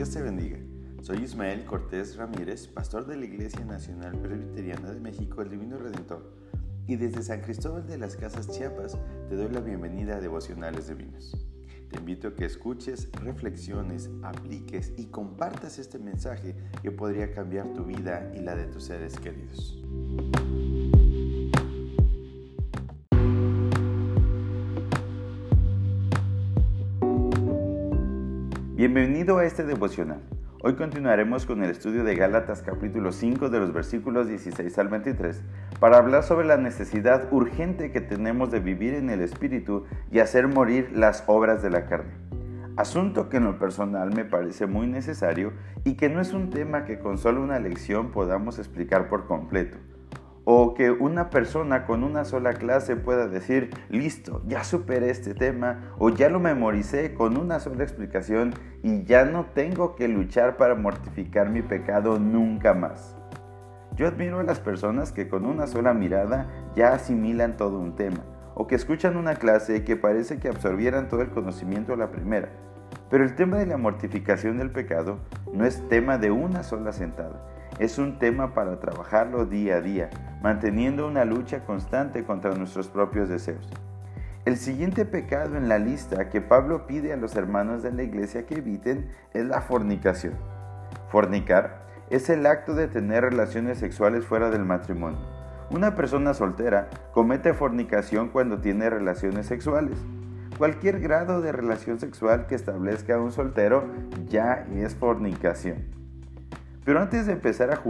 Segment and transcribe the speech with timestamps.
[0.00, 0.56] Dios te bendiga.
[1.02, 6.38] Soy Ismael Cortés Ramírez, pastor de la Iglesia Nacional Presbiteriana de México, el Divino Redentor.
[6.86, 8.96] Y desde San Cristóbal de las Casas Chiapas
[9.28, 11.36] te doy la bienvenida a Devocionales Divinos.
[11.90, 17.84] Te invito a que escuches, reflexiones, apliques y compartas este mensaje que podría cambiar tu
[17.84, 19.84] vida y la de tus seres queridos.
[28.80, 30.22] Bienvenido a este devocional.
[30.62, 35.42] Hoy continuaremos con el estudio de Gálatas capítulo 5 de los versículos 16 al 23
[35.78, 40.48] para hablar sobre la necesidad urgente que tenemos de vivir en el Espíritu y hacer
[40.48, 42.14] morir las obras de la carne.
[42.78, 45.52] Asunto que en lo personal me parece muy necesario
[45.84, 49.76] y que no es un tema que con solo una lección podamos explicar por completo
[50.44, 55.94] o que una persona con una sola clase pueda decir, listo, ya superé este tema
[55.98, 60.74] o ya lo memoricé con una sola explicación y ya no tengo que luchar para
[60.74, 63.16] mortificar mi pecado nunca más.
[63.96, 68.24] Yo admiro a las personas que con una sola mirada ya asimilan todo un tema
[68.54, 72.48] o que escuchan una clase que parece que absorbieran todo el conocimiento a la primera.
[73.08, 75.18] Pero el tema de la mortificación del pecado
[75.52, 77.50] no es tema de una sola sentada
[77.80, 80.10] es un tema para trabajarlo día a día,
[80.42, 83.66] manteniendo una lucha constante contra nuestros propios deseos.
[84.50, 88.46] El siguiente pecado en la lista que Pablo pide a los hermanos de la iglesia
[88.46, 90.34] que eviten es la fornicación.
[91.08, 95.20] Fornicar es el acto de tener relaciones sexuales fuera del matrimonio.
[95.70, 99.96] Una persona soltera comete fornicación cuando tiene relaciones sexuales.
[100.58, 103.84] Cualquier grado de relación sexual que establezca un soltero
[104.28, 105.84] ya es fornicación.
[106.84, 107.80] Pero antes de empezar a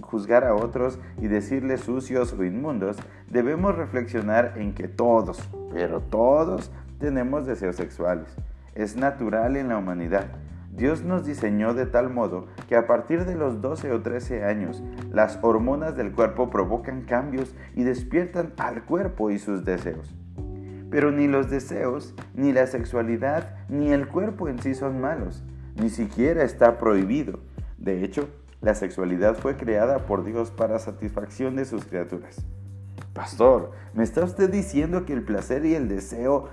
[0.00, 2.96] juzgar a otros y decirles sucios o inmundos,
[3.28, 8.34] debemos reflexionar en que todos, pero todos, tenemos deseos sexuales.
[8.74, 10.28] Es natural en la humanidad.
[10.72, 14.82] Dios nos diseñó de tal modo que a partir de los 12 o 13 años,
[15.12, 20.14] las hormonas del cuerpo provocan cambios y despiertan al cuerpo y sus deseos.
[20.90, 25.44] Pero ni los deseos, ni la sexualidad, ni el cuerpo en sí son malos.
[25.78, 27.40] Ni siquiera está prohibido.
[27.76, 28.30] De hecho,
[28.62, 32.46] la sexualidad fue creada por Dios para satisfacción de sus criaturas.
[33.16, 36.50] Pastor, ¿me está usted diciendo que el placer y el deseo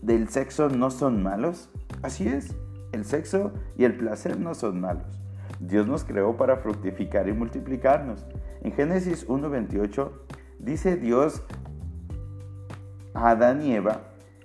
[0.00, 1.68] del sexo no son malos?
[2.00, 2.56] Así es,
[2.92, 5.20] el sexo y el placer no son malos.
[5.60, 8.24] Dios nos creó para fructificar y multiplicarnos.
[8.62, 10.10] En Génesis 1.28
[10.60, 11.42] dice Dios
[13.12, 14.00] a Adán y Eva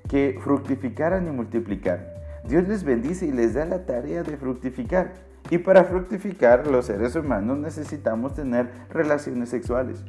[0.10, 2.08] que fructificaran y multiplicaran.
[2.44, 5.14] Dios les bendice y les da la tarea de fructificar.
[5.50, 10.04] Y para fructificar, los seres humanos necesitamos tener relaciones sexuales.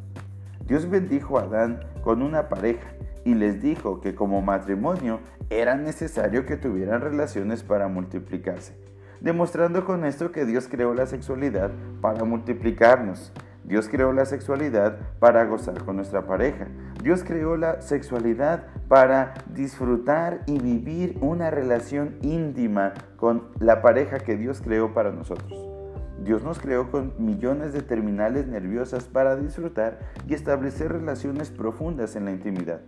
[0.66, 2.88] Dios bendijo a Adán con una pareja
[3.25, 5.20] y les dijo que como matrimonio
[5.50, 8.74] era necesario que tuvieran relaciones para multiplicarse,
[9.20, 11.70] demostrando con esto que Dios creó la sexualidad
[12.00, 13.32] para multiplicarnos.
[13.64, 16.66] Dios creó la sexualidad para gozar con nuestra pareja.
[17.03, 24.36] Dios creó la sexualidad para disfrutar y vivir una relación íntima con la pareja que
[24.36, 25.73] Dios creó para nosotros.
[26.22, 29.98] Dios nos creó con millones de terminales nerviosas para disfrutar
[30.28, 32.80] y establecer relaciones profundas en la intimidad.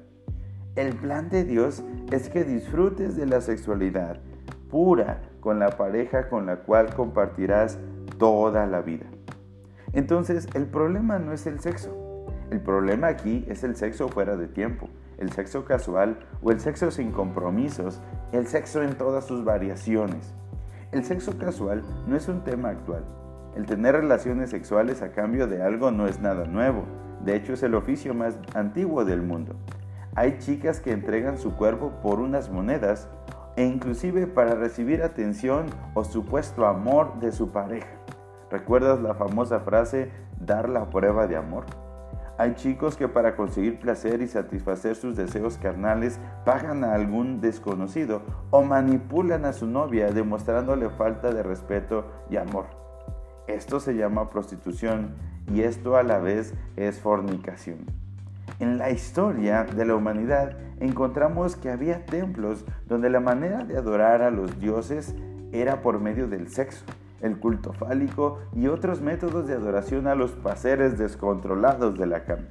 [0.77, 1.83] El plan de Dios
[2.13, 4.21] es que disfrutes de la sexualidad
[4.71, 7.79] pura con la pareja con la cual compartirás
[8.19, 9.07] toda la vida.
[9.93, 11.95] Entonces, el problema no es el sexo.
[12.51, 14.89] El problema aquí es el sexo fuera de tiempo,
[15.19, 18.01] el sexo casual o el sexo sin compromisos,
[18.33, 20.35] el sexo en todas sus variaciones.
[20.93, 23.05] El sexo casual no es un tema actual.
[23.57, 26.85] El tener relaciones sexuales a cambio de algo no es nada nuevo.
[27.25, 29.57] De hecho, es el oficio más antiguo del mundo.
[30.15, 33.09] Hay chicas que entregan su cuerpo por unas monedas
[33.57, 37.89] e inclusive para recibir atención o supuesto amor de su pareja.
[38.51, 41.65] ¿Recuerdas la famosa frase dar la prueba de amor?
[42.39, 48.23] Hay chicos que para conseguir placer y satisfacer sus deseos carnales pagan a algún desconocido
[48.51, 52.67] o manipulan a su novia demostrándole falta de respeto y amor.
[53.47, 55.15] Esto se llama prostitución
[55.51, 57.87] y esto a la vez es fornicación.
[58.59, 64.21] En la historia de la humanidad encontramos que había templos donde la manera de adorar
[64.21, 65.15] a los dioses
[65.53, 66.85] era por medio del sexo
[67.27, 72.47] el culto fálico y otros métodos de adoración a los paseres descontrolados de la cama.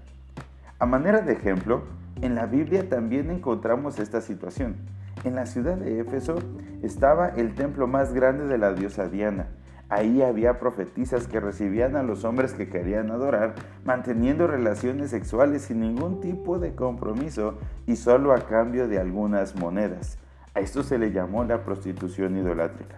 [0.77, 1.83] A manera de ejemplo,
[2.21, 4.75] en la Biblia también encontramos esta situación.
[5.23, 6.35] En la ciudad de Éfeso
[6.83, 9.47] estaba el templo más grande de la diosa Diana.
[9.87, 15.79] Ahí había profetisas que recibían a los hombres que querían adorar, manteniendo relaciones sexuales sin
[15.79, 20.17] ningún tipo de compromiso y solo a cambio de algunas monedas.
[20.55, 22.97] A esto se le llamó la prostitución idolátrica.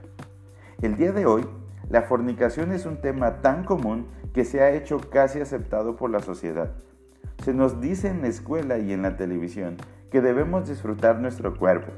[0.81, 1.45] El día de hoy,
[1.89, 6.19] la fornicación es un tema tan común que se ha hecho casi aceptado por la
[6.19, 6.71] sociedad.
[7.43, 9.77] Se nos dice en la escuela y en la televisión
[10.11, 11.91] que debemos disfrutar nuestro cuerpo,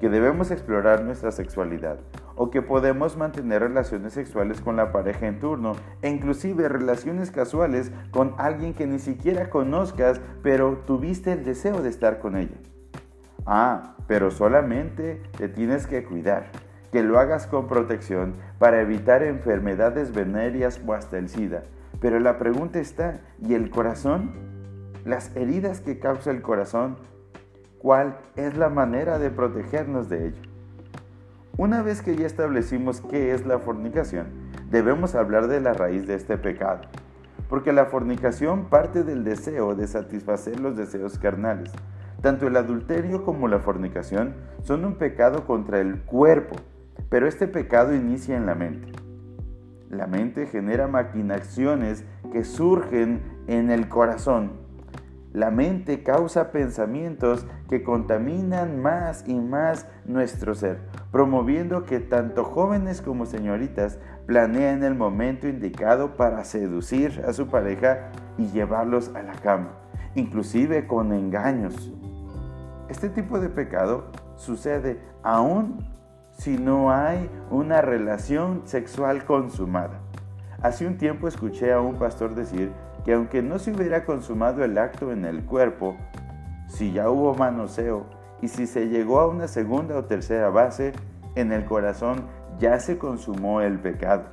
[0.00, 1.98] que debemos explorar nuestra sexualidad
[2.34, 5.72] o que podemos mantener relaciones sexuales con la pareja en turno
[6.02, 11.88] e inclusive relaciones casuales con alguien que ni siquiera conozcas pero tuviste el deseo de
[11.88, 12.56] estar con ella.
[13.46, 16.50] Ah, pero solamente te tienes que cuidar,
[16.92, 21.62] que lo hagas con protección para evitar enfermedades venéreas o hasta el SIDA.
[22.00, 24.32] Pero la pregunta está, ¿y el corazón?
[25.04, 26.98] Las heridas que causa el corazón,
[27.78, 30.42] ¿cuál es la manera de protegernos de ello?
[31.56, 34.26] Una vez que ya establecimos qué es la fornicación,
[34.70, 36.82] debemos hablar de la raíz de este pecado,
[37.48, 41.72] porque la fornicación parte del deseo de satisfacer los deseos carnales.
[42.20, 46.56] Tanto el adulterio como la fornicación son un pecado contra el cuerpo,
[47.12, 48.90] pero este pecado inicia en la mente.
[49.90, 54.52] La mente genera maquinaciones que surgen en el corazón.
[55.34, 60.78] La mente causa pensamientos que contaminan más y más nuestro ser,
[61.10, 68.10] promoviendo que tanto jóvenes como señoritas planeen el momento indicado para seducir a su pareja
[68.38, 69.72] y llevarlos a la cama,
[70.14, 71.92] inclusive con engaños.
[72.88, 74.06] Este tipo de pecado
[74.36, 75.91] sucede aún
[76.32, 80.00] si no hay una relación sexual consumada.
[80.62, 82.72] Hace un tiempo escuché a un pastor decir
[83.04, 85.96] que aunque no se hubiera consumado el acto en el cuerpo,
[86.68, 88.06] si ya hubo manoseo
[88.40, 90.92] y si se llegó a una segunda o tercera base,
[91.34, 92.26] en el corazón
[92.58, 94.24] ya se consumó el pecado.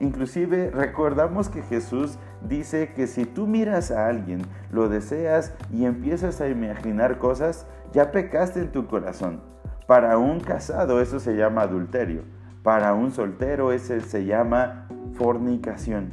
[0.00, 6.40] Inclusive recordamos que Jesús dice que si tú miras a alguien, lo deseas y empiezas
[6.40, 9.40] a imaginar cosas, ya pecaste en tu corazón.
[9.88, 12.20] Para un casado eso se llama adulterio.
[12.62, 16.10] Para un soltero ese se llama fornicación.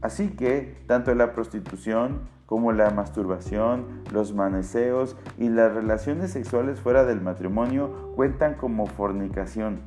[0.00, 7.04] Así que tanto la prostitución como la masturbación, los maneseos y las relaciones sexuales fuera
[7.04, 9.82] del matrimonio cuentan como fornicación.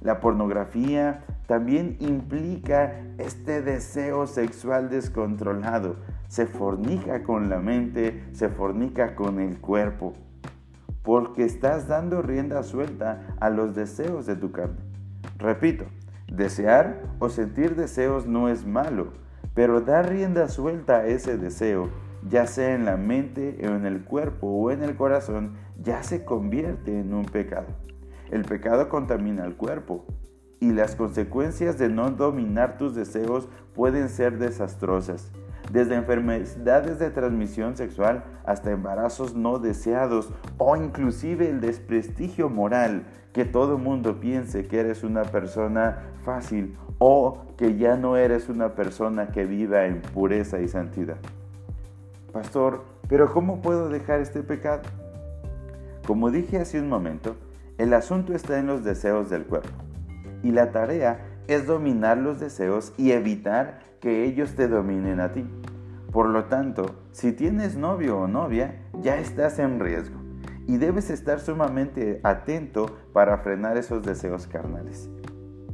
[0.00, 5.96] La pornografía también implica este deseo sexual descontrolado.
[6.28, 10.14] Se fornica con la mente, se fornica con el cuerpo
[11.02, 14.78] porque estás dando rienda suelta a los deseos de tu carne.
[15.38, 15.84] Repito,
[16.28, 19.08] desear o sentir deseos no es malo,
[19.54, 21.90] pero dar rienda suelta a ese deseo,
[22.28, 26.24] ya sea en la mente o en el cuerpo o en el corazón, ya se
[26.24, 27.66] convierte en un pecado.
[28.30, 30.04] El pecado contamina el cuerpo
[30.60, 35.32] y las consecuencias de no dominar tus deseos pueden ser desastrosas
[35.72, 43.46] desde enfermedades de transmisión sexual hasta embarazos no deseados o inclusive el desprestigio moral, que
[43.46, 49.28] todo mundo piense que eres una persona fácil o que ya no eres una persona
[49.28, 51.16] que viva en pureza y santidad.
[52.32, 54.82] Pastor, pero ¿cómo puedo dejar este pecado?
[56.06, 57.36] Como dije hace un momento,
[57.78, 59.70] el asunto está en los deseos del cuerpo
[60.42, 65.44] y la tarea es dominar los deseos y evitar que ellos te dominen a ti.
[66.12, 70.20] Por lo tanto, si tienes novio o novia, ya estás en riesgo
[70.66, 75.10] y debes estar sumamente atento para frenar esos deseos carnales.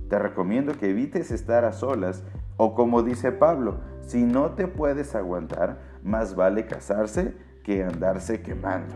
[0.08, 2.22] Te recomiendo que evites estar a solas
[2.56, 8.94] o como dice Pablo, si no te puedes aguantar, más vale casarse que andarse quemando.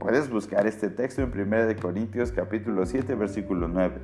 [0.00, 4.00] Puedes buscar este texto en 1 Corintios capítulo 7 versículo 9.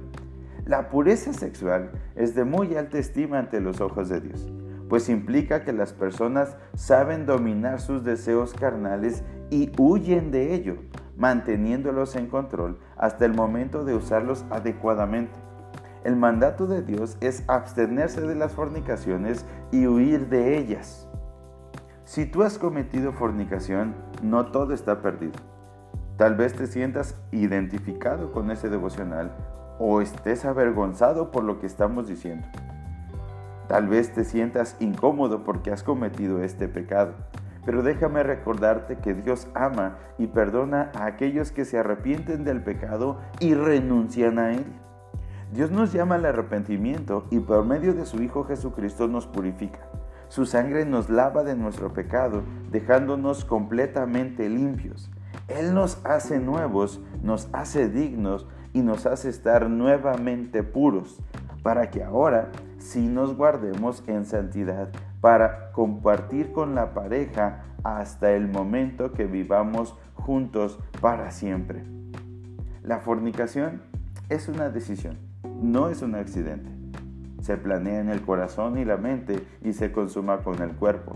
[0.65, 4.47] La pureza sexual es de muy alta estima ante los ojos de Dios,
[4.93, 10.77] pues implica que las personas saben dominar sus deseos carnales y huyen de ello,
[11.17, 15.33] manteniéndolos en control hasta el momento de usarlos adecuadamente.
[16.05, 21.09] El mandato de Dios es abstenerse de las fornicaciones y huir de ellas.
[22.05, 25.41] Si tú has cometido fornicación, no todo está perdido.
[26.19, 29.33] Tal vez te sientas identificado con ese devocional
[29.79, 32.47] o estés avergonzado por lo que estamos diciendo.
[33.73, 37.15] Tal vez te sientas incómodo porque has cometido este pecado,
[37.65, 43.19] pero déjame recordarte que Dios ama y perdona a aquellos que se arrepienten del pecado
[43.41, 44.67] y renuncian a él.
[45.55, 49.81] Dios nos llama al arrepentimiento y por medio de su Hijo Jesucristo nos purifica.
[50.29, 55.11] Su sangre nos lava de nuestro pecado, dejándonos completamente limpios.
[55.49, 61.23] Él nos hace nuevos, nos hace dignos y nos hace estar nuevamente puros,
[61.63, 62.51] para que ahora
[62.83, 69.97] sí nos guardemos en santidad, para compartir con la pareja hasta el momento que vivamos
[70.15, 71.85] juntos para siempre.
[72.83, 73.83] La fornicación
[74.29, 75.19] es una decisión.
[75.63, 76.71] no es un accidente.
[77.41, 81.13] Se planea en el corazón y la mente y se consuma con el cuerpo.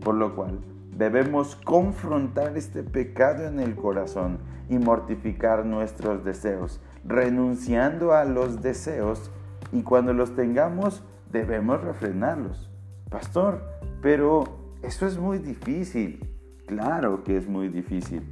[0.00, 0.60] Por lo cual,
[0.96, 4.38] debemos confrontar este pecado en el corazón
[4.68, 9.30] y mortificar nuestros deseos, renunciando a los deseos
[9.72, 12.70] y cuando los tengamos debemos refrenarlos.
[13.08, 13.62] Pastor,
[14.02, 14.44] pero
[14.82, 16.26] eso es muy difícil.
[16.66, 18.22] Claro que es muy difícil.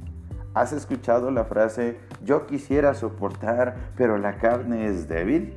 [0.53, 5.53] ¿Has escuchado la frase, yo quisiera soportar, pero la carne es débil?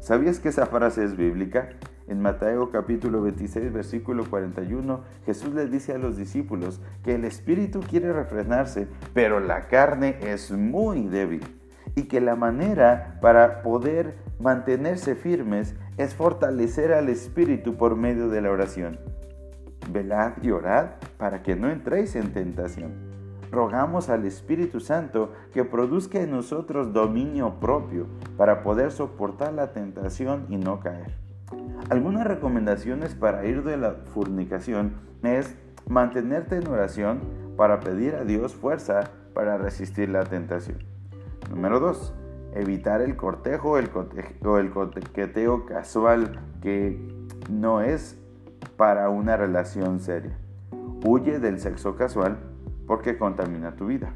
[0.00, 1.70] ¿Sabías que esa frase es bíblica?
[2.06, 7.80] En Mateo capítulo 26, versículo 41, Jesús le dice a los discípulos que el espíritu
[7.80, 11.59] quiere refrenarse, pero la carne es muy débil
[11.94, 18.40] y que la manera para poder mantenerse firmes es fortalecer al espíritu por medio de
[18.40, 18.98] la oración.
[19.90, 23.10] Velad y orad para que no entréis en tentación
[23.50, 28.06] rogamos al Espíritu Santo que produzca en nosotros dominio propio
[28.36, 31.12] para poder soportar la tentación y no caer.
[31.88, 35.56] Algunas recomendaciones para ir de la fornicación es
[35.88, 37.20] mantenerte en oración
[37.56, 40.78] para pedir a Dios fuerza para resistir la tentación.
[41.50, 42.14] Número 2.
[42.54, 43.78] Evitar el cortejo o
[44.58, 48.16] el coqueteo casual que no es
[48.76, 50.38] para una relación seria.
[51.04, 52.38] Huye del sexo casual
[52.86, 54.14] porque contamina tu vida.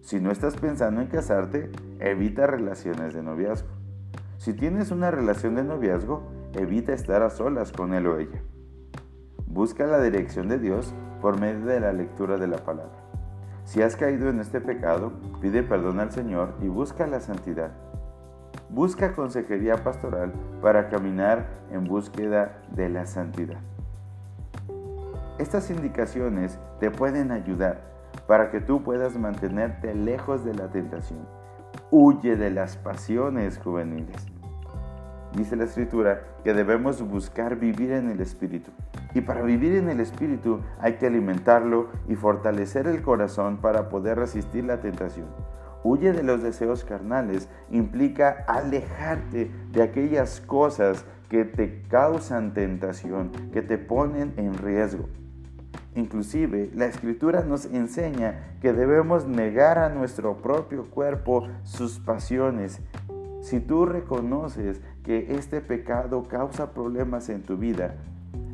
[0.00, 3.68] Si no estás pensando en casarte, evita relaciones de noviazgo.
[4.38, 6.22] Si tienes una relación de noviazgo,
[6.54, 8.42] evita estar a solas con él o ella.
[9.46, 13.01] Busca la dirección de Dios por medio de la lectura de la palabra.
[13.72, 17.70] Si has caído en este pecado, pide perdón al Señor y busca la santidad.
[18.68, 23.60] Busca consejería pastoral para caminar en búsqueda de la santidad.
[25.38, 27.80] Estas indicaciones te pueden ayudar
[28.26, 31.26] para que tú puedas mantenerte lejos de la tentación.
[31.90, 34.26] Huye de las pasiones juveniles.
[35.36, 38.70] Dice la escritura que debemos buscar vivir en el Espíritu.
[39.14, 44.18] Y para vivir en el Espíritu hay que alimentarlo y fortalecer el corazón para poder
[44.18, 45.28] resistir la tentación.
[45.84, 53.62] Huye de los deseos carnales implica alejarte de aquellas cosas que te causan tentación, que
[53.62, 55.08] te ponen en riesgo.
[55.94, 62.80] Inclusive la escritura nos enseña que debemos negar a nuestro propio cuerpo sus pasiones.
[63.40, 67.96] Si tú reconoces que este pecado causa problemas en tu vida,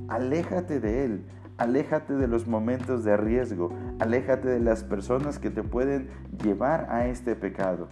[0.09, 1.25] aléjate de él,
[1.57, 6.09] aléjate de los momentos de riesgo, aléjate de las personas que te pueden
[6.43, 7.89] llevar a este pecado.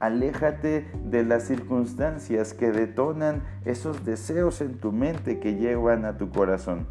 [0.00, 6.30] Aléjate de las circunstancias que detonan esos deseos en tu mente que llevan a tu
[6.30, 6.86] corazón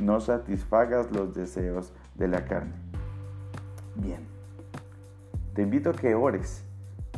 [0.00, 2.72] no satisfagas los deseos de la carne.
[3.96, 4.20] Bien,
[5.54, 6.64] te invito a que ores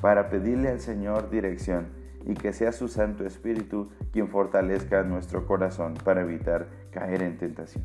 [0.01, 1.87] para pedirle al Señor dirección
[2.27, 7.85] y que sea su Santo Espíritu quien fortalezca nuestro corazón para evitar caer en tentación.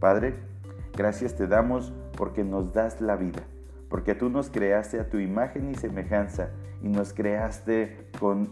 [0.00, 0.34] Padre,
[0.96, 3.42] gracias te damos porque nos das la vida,
[3.88, 6.50] porque tú nos creaste a tu imagen y semejanza
[6.82, 8.48] y nos creaste con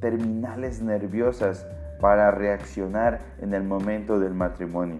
[0.00, 1.66] terminales nerviosas
[2.00, 4.98] para reaccionar en el momento del matrimonio.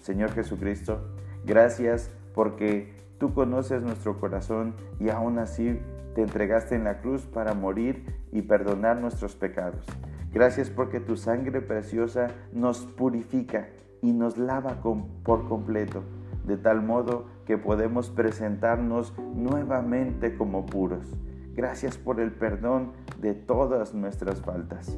[0.00, 1.00] Señor Jesucristo,
[1.44, 5.80] gracias porque tú conoces nuestro corazón y aún así
[6.16, 9.84] te entregaste en la cruz para morir y perdonar nuestros pecados.
[10.32, 13.68] Gracias porque tu sangre preciosa nos purifica
[14.00, 16.04] y nos lava por completo,
[16.46, 21.14] de tal modo que podemos presentarnos nuevamente como puros.
[21.54, 24.96] Gracias por el perdón de todas nuestras faltas.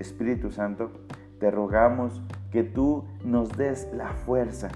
[0.00, 0.90] Espíritu Santo,
[1.38, 4.70] te rogamos que tú nos des la fuerza,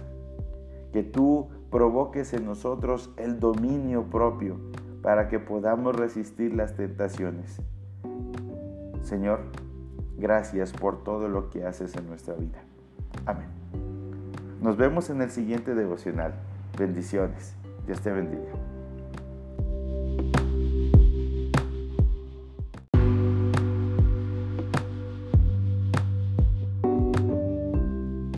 [0.93, 4.61] que tú provoques en nosotros el dominio propio
[5.03, 7.61] para que podamos resistir las tentaciones.
[9.03, 9.41] Señor,
[10.17, 12.63] gracias por todo lo que haces en nuestra vida.
[13.27, 13.49] Amén.
[14.63, 16.35] Nos vemos en el siguiente devocional.
[16.79, 17.55] Bendiciones.
[17.85, 18.53] Dios te bendiga.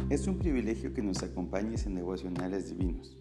[0.08, 3.18] Es un privilegio que nos acompañes en devocionales divinos.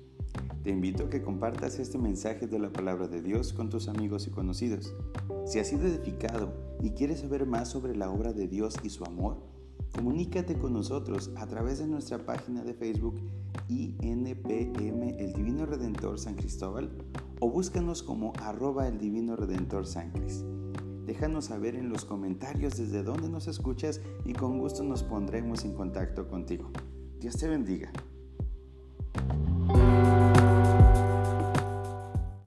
[0.63, 4.27] Te invito a que compartas este mensaje de la palabra de Dios con tus amigos
[4.27, 4.95] y conocidos.
[5.45, 9.03] Si has sido edificado y quieres saber más sobre la obra de Dios y su
[9.03, 9.37] amor,
[9.93, 13.19] comunícate con nosotros a través de nuestra página de Facebook
[13.67, 16.89] INPM El Divino Redentor San Cristóbal
[17.39, 20.45] o búscanos como arroba el Divino Redentor San Cris.
[21.05, 25.73] Déjanos saber en los comentarios desde dónde nos escuchas y con gusto nos pondremos en
[25.73, 26.71] contacto contigo.
[27.19, 27.91] Dios te bendiga.